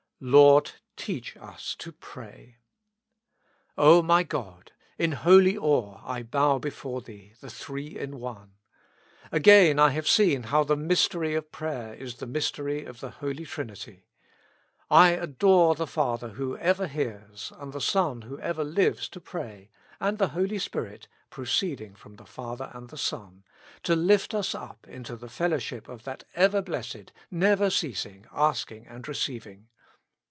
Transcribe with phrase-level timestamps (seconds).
[0.23, 2.57] "Lord, teach us to pray."
[3.75, 4.71] O my God!
[4.99, 8.53] in holy awe I bow before Thee, the Three in One.
[9.31, 13.45] Again I have seen how the mystery of prayer is the mystery of the Holy
[13.47, 14.05] Trinity.
[14.91, 19.71] I adore the Father who ever hears, and the Son who ever lives to pray,
[19.99, 23.43] and the Holy Spirit, proceeding from the Father and the Son,
[23.81, 29.07] to lift us up into the fellowship of that ever blessed, never ceasing asking and
[29.07, 29.67] receiving.